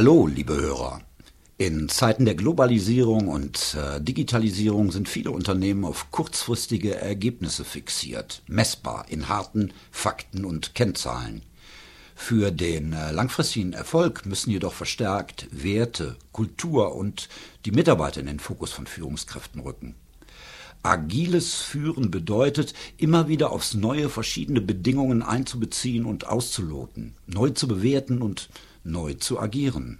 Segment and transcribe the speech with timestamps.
[0.00, 1.00] Hallo, liebe Hörer.
[1.56, 9.06] In Zeiten der Globalisierung und äh, Digitalisierung sind viele Unternehmen auf kurzfristige Ergebnisse fixiert, messbar
[9.08, 11.42] in harten Fakten und Kennzahlen.
[12.14, 17.28] Für den äh, langfristigen Erfolg müssen jedoch verstärkt Werte, Kultur und
[17.64, 19.96] die Mitarbeiter in den Fokus von Führungskräften rücken.
[20.84, 28.22] Agiles Führen bedeutet, immer wieder aufs Neue verschiedene Bedingungen einzubeziehen und auszuloten, neu zu bewerten
[28.22, 28.48] und
[28.88, 29.98] neu zu agieren.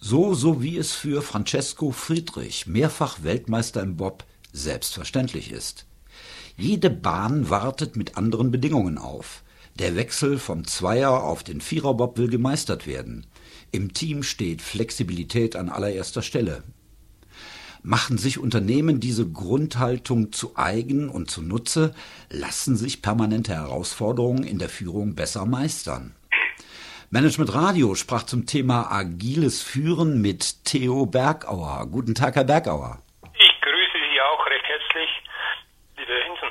[0.00, 5.86] So, so wie es für Francesco Friedrich, mehrfach Weltmeister im Bob, selbstverständlich ist.
[6.56, 9.42] Jede Bahn wartet mit anderen Bedingungen auf.
[9.78, 13.26] Der Wechsel vom Zweier auf den Viererbob will gemeistert werden.
[13.72, 16.62] Im Team steht Flexibilität an allererster Stelle.
[17.82, 21.94] Machen sich Unternehmen diese Grundhaltung zu eigen und zunutze,
[22.30, 26.14] lassen sich permanente Herausforderungen in der Führung besser meistern.
[27.10, 31.86] Management Radio sprach zum Thema agiles Führen mit Theo Bergauer.
[31.88, 32.98] Guten Tag, Herr Bergauer.
[33.32, 35.08] Ich grüße Sie auch recht herzlich,
[35.98, 36.48] liebe Hinsen.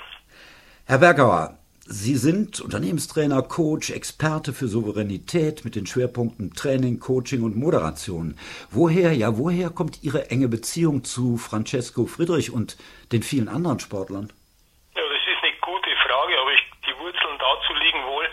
[0.86, 7.58] Herr Bergauer, Sie sind Unternehmenstrainer, Coach, Experte für Souveränität mit den Schwerpunkten Training, Coaching und
[7.58, 8.38] Moderation.
[8.72, 12.78] Woher, ja, woher kommt Ihre enge Beziehung zu Francesco Friedrich und
[13.12, 14.32] den vielen anderen Sportlern?
[14.96, 18.26] Ja, das ist eine gute Frage, aber ich, die Wurzeln dazu liegen wohl,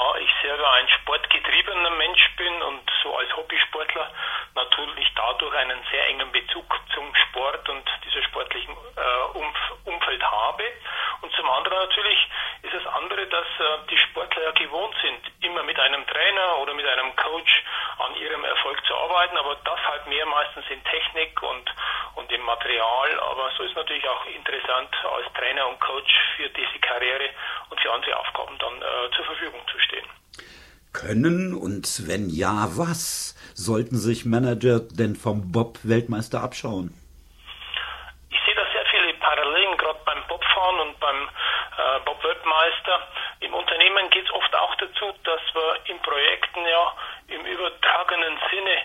[0.00, 4.10] da ich selber ein sportgetriebener Mensch bin und so als Hobbysportler
[4.54, 10.64] natürlich dadurch einen sehr engen Bezug zum Sport und dieser sportlichen äh, Umf Umfeld habe.
[11.20, 12.28] Und zum anderen natürlich
[12.62, 16.72] ist das andere, dass äh, die Sportler ja gewohnt sind, immer mit einem Trainer oder
[16.72, 17.62] mit einem Coach
[17.98, 21.70] an ihrem Erfolg zu arbeiten, aber das halt mehr meistens in Technik und,
[22.40, 23.20] im Material.
[23.30, 27.30] Aber so ist natürlich auch interessant, als Trainer und Coach für diese Karriere
[27.68, 30.06] und für andere Aufgaben dann äh, zur Verfügung zu stehen.
[30.92, 36.90] Können und wenn ja, was sollten sich Manager denn vom Bob-Weltmeister abschauen?
[38.30, 41.28] Ich sehe da sehr viele Parallelen, gerade beim Bobfahren und beim
[41.78, 43.06] äh, Bob-Weltmeister.
[43.40, 46.92] Im Unternehmen geht es oft auch dazu, dass wir in Projekten ja
[47.28, 48.76] im übertragenen Sinne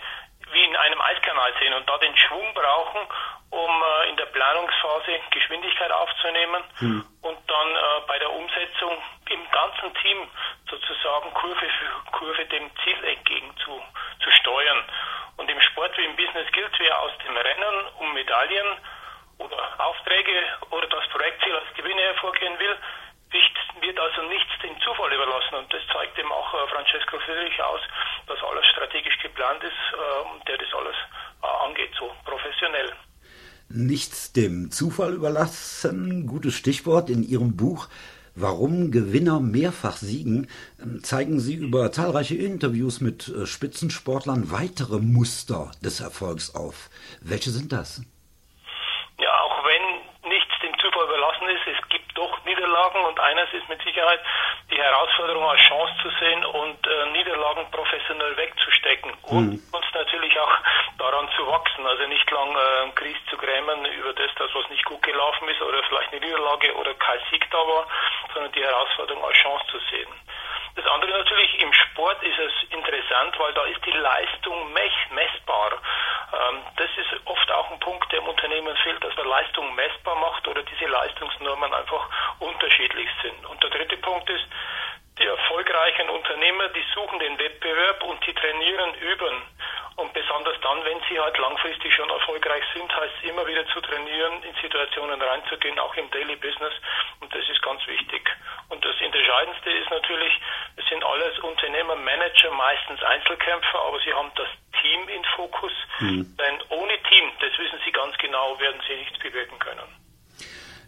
[0.56, 3.02] wie in einem Eiskanal sehen und da den Schwung brauchen,
[3.52, 7.06] um äh, in der Planungsphase Geschwindigkeit aufzunehmen mhm.
[7.22, 8.98] und dann äh, bei der Umsetzung
[9.30, 10.28] im ganzen Team
[10.70, 13.82] sozusagen Kurve für Kurve dem Ziel entgegen zu,
[14.24, 14.84] zu steuern.
[15.38, 18.78] Und im Sport wie im Business gilt, wer aus dem Rennen um Medaillen
[19.38, 20.40] oder Aufträge
[20.72, 22.78] oder das Projektziel als Gewinne hervorgehen will,
[23.82, 25.56] wird also nichts dem Zufall überlassen.
[25.56, 27.82] Und das zeigt eben auch äh, Francesco Friedrich aus,
[28.28, 30.96] dass alles strategisch geplant ist äh, und der das alles
[31.44, 32.94] äh, angeht, so professionell.
[33.78, 37.90] Nichts dem Zufall überlassen, gutes Stichwort in Ihrem Buch.
[38.34, 40.48] Warum Gewinner mehrfach siegen,
[40.82, 46.90] ähm, zeigen Sie über zahlreiche Interviews mit Spitzensportlern weitere Muster des Erfolgs auf.
[47.20, 48.02] Welche sind das?
[49.20, 53.68] Ja, auch wenn nichts dem Zufall überlassen ist, es gibt doch Niederlagen und eines ist
[53.68, 54.20] mit Sicherheit
[54.72, 59.62] die Herausforderung als Chance zu sehen und äh, Niederlagen professionell wegzustecken und mhm.
[59.72, 60.56] uns natürlich auch
[60.98, 63.86] daran zu wachsen, also nicht lang äh, Krise zu grämen
[64.46, 67.50] über das, das, was nicht gut gelaufen ist oder vielleicht eine Niederlage oder kein Sieg
[67.52, 67.88] da war,
[68.34, 70.10] sondern die Herausforderung als Chance zu sehen.
[70.76, 75.72] Das andere natürlich, im Sport ist es interessant, weil da ist die Leistung messbar.
[76.34, 80.16] Ähm, das ist oft auch ein Punkt, der im Unternehmen fehlt, dass man Leistung messbar
[80.16, 83.46] macht oder diese Leistungsnormen einfach unterschiedlich sind.
[83.46, 84.46] Und der dritte Punkt ist,
[85.18, 89.42] die erfolgreichen Unternehmer, die suchen den Wettbewerb und die trainieren, üben.
[89.96, 93.80] Und besonders dann, wenn sie halt langfristig schon erfolgreich sind, heißt es immer wieder zu
[93.80, 96.74] trainieren, in Situationen reinzugehen, auch im Daily Business.
[97.22, 98.28] Und das ist ganz wichtig.
[98.68, 100.34] Und das Entscheidendste ist natürlich,
[100.76, 105.72] es sind alles Unternehmer, Manager, meistens Einzelkämpfer, aber sie haben das Team in Fokus.
[106.00, 106.36] Mhm.
[106.36, 109.88] Denn ohne Team, das wissen sie ganz genau, werden sie nichts bewirken können.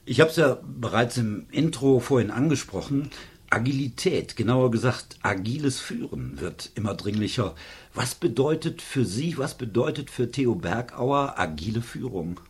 [0.05, 3.11] Ich habe es ja bereits im Intro vorhin angesprochen.
[3.49, 7.55] Agilität, genauer gesagt agiles Führen wird immer dringlicher.
[7.94, 12.41] Was bedeutet für Sie, was bedeutet für Theo Bergauer agile Führung?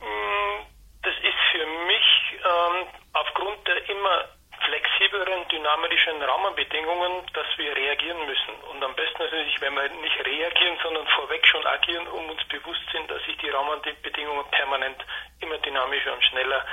[0.00, 0.60] Mm,
[1.02, 2.06] das ist für mich
[2.44, 4.28] ähm, aufgrund der immer
[4.64, 8.54] flexibleren, dynamischen Rahmenbedingungen, dass wir reagieren müssen.
[8.70, 12.84] Und am besten natürlich, wenn wir nicht reagieren, sondern vorweg schon agieren, um uns bewusst
[12.92, 15.00] sind, dass sich die Rahmenbedingungen permanent
[15.40, 16.64] immer dynamischer und schneller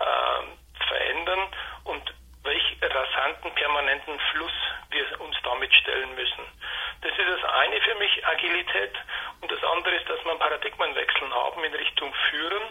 [0.00, 1.48] äh, verändern.
[2.94, 4.52] Rasanten, permanenten Fluss
[4.90, 6.44] wir uns damit stellen müssen.
[7.02, 8.92] Das ist das eine für mich, Agilität.
[9.40, 12.62] Und das andere ist, dass wir einen Paradigmenwechsel haben in Richtung Führen.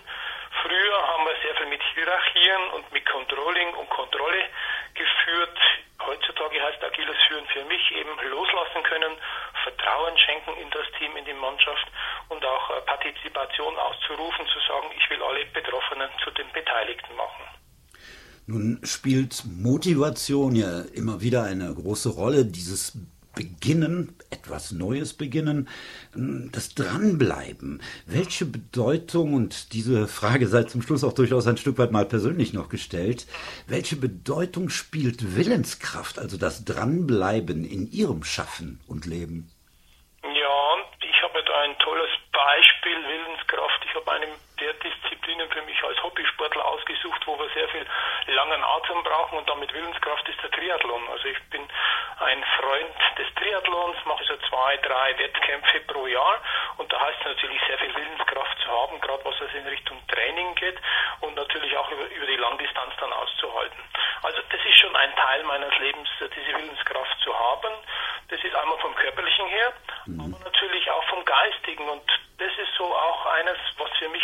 [0.61, 4.45] Früher haben wir sehr viel mit Hierarchien und mit Controlling und Kontrolle
[4.93, 5.57] geführt.
[6.05, 9.17] Heutzutage heißt agiles Führen für mich eben loslassen können,
[9.63, 11.87] Vertrauen schenken in das Team, in die Mannschaft
[12.29, 17.58] und auch äh, Partizipation auszurufen, zu sagen, ich will alle Betroffenen zu den Beteiligten machen.
[18.51, 22.93] Nun spielt Motivation ja immer wieder eine große Rolle, dieses
[23.35, 25.69] Beginnen, etwas Neues beginnen,
[26.15, 27.79] das Dranbleiben.
[28.07, 32.51] Welche Bedeutung, und diese Frage sei zum Schluss auch durchaus ein Stück weit mal persönlich
[32.51, 33.27] noch gestellt,
[33.67, 39.51] welche Bedeutung spielt Willenskraft, also das Dranbleiben in Ihrem Schaffen und Leben?
[40.23, 40.75] Ja,
[41.05, 43.85] ich habe da ein tolles Beispiel Willenskraft.
[43.85, 44.25] Ich habe eine
[44.59, 47.85] der Disziplinen für mich als Hobbysportler ausgesucht, wo wir sehr viel
[48.35, 51.03] langen Atem brauchen und damit Willenskraft ist der Triathlon.
[51.11, 51.61] Also ich bin
[52.19, 56.39] ein Freund des Triathlons, mache so zwei, drei Wettkämpfe pro Jahr
[56.77, 59.97] und da heißt es natürlich sehr viel Willenskraft zu haben, gerade was es in Richtung
[60.07, 60.77] Training geht
[61.21, 63.79] und natürlich auch über, über die Langdistanz dann auszuhalten.
[64.23, 67.73] Also das ist schon ein Teil meines Lebens, diese Willenskraft zu haben.
[68.29, 69.73] Das ist einmal vom körperlichen her,
[70.05, 70.35] mhm.
[70.35, 72.03] aber natürlich auch vom geistigen und
[72.37, 73.57] das ist so auch eines,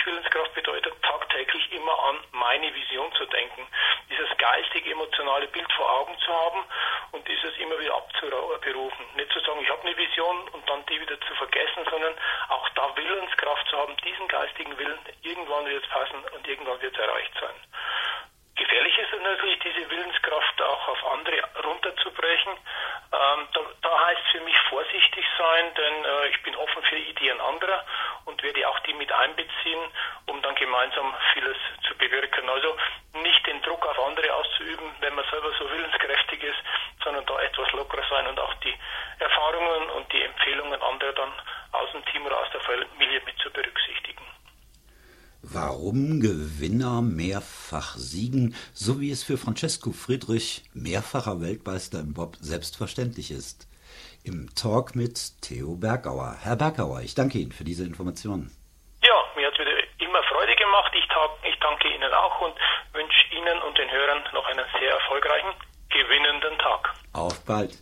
[0.06, 3.68] Willenskraft bedeutet, tagtäglich immer an meine Vision zu denken.
[4.10, 6.64] Dieses geistig-emotionale Bild vor Augen zu haben
[7.12, 9.06] und dieses immer wieder abzuberufen.
[9.16, 12.14] Nicht zu sagen, ich habe eine Vision und dann die wieder zu vergessen, sondern
[12.50, 16.94] auch da Willenskraft zu haben, diesen geistigen Willen, irgendwann wird es passen und irgendwann wird
[16.94, 17.56] es erreicht sein.
[18.56, 22.54] Gefährlich ist es natürlich, diese Willenskraft auch auf andere runterzubrechen.
[22.54, 27.40] Ähm, da, da, heißt für mich vorsichtig sein, denn äh, ich bin offen für Ideen
[27.42, 27.84] anderer
[28.26, 29.80] und werde auch die mit einbeziehen,
[30.28, 31.58] um dann gemeinsam vieles
[31.88, 32.50] zu bewirken.
[32.50, 32.76] Also
[33.22, 36.62] nicht den Druck auf andere auszuüben, wenn man selber so willenskräftig ist,
[37.04, 38.74] sondern da etwas lockerer sein und auch die
[39.20, 41.32] Erfahrungen und die Empfehlungen anderer dann
[41.72, 44.26] aus dem Team oder aus der Familie mit zu berücksichtigen.
[45.48, 53.30] Warum Gewinner mehrfach siegen, so wie es für Francesco Friedrich, mehrfacher Weltmeister im Bob, selbstverständlich
[53.30, 53.68] ist.
[54.26, 56.36] Im Talk mit Theo Bergauer.
[56.42, 58.50] Herr Bergauer, ich danke Ihnen für diese Informationen.
[59.04, 60.92] Ja, mir hat es wieder immer Freude gemacht.
[60.98, 61.06] Ich,
[61.48, 62.56] ich danke Ihnen auch und
[62.94, 65.50] wünsche Ihnen und den Hörern noch einen sehr erfolgreichen,
[65.90, 66.96] gewinnenden Tag.
[67.14, 67.78] Auf bald.